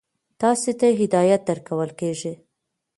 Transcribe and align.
تاسې 0.41 0.71
ته 0.79 0.87
هدایت 1.01 1.41
درکول 1.49 1.89
کیږي. 1.99 2.33